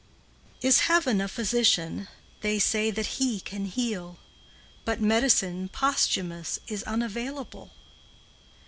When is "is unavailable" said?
6.67-7.69